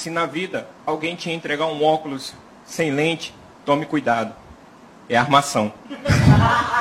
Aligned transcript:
Se 0.00 0.08
na 0.08 0.24
vida 0.24 0.66
alguém 0.86 1.14
te 1.14 1.30
entregar 1.30 1.66
um 1.66 1.84
óculos 1.84 2.32
sem 2.64 2.90
lente, 2.90 3.34
tome 3.66 3.84
cuidado. 3.84 4.34
É 5.10 5.14
armação. 5.14 5.70